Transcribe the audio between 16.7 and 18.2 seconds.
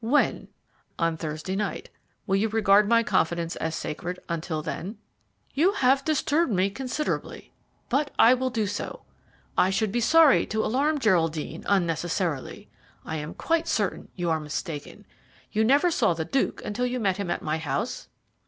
you met him at my house?"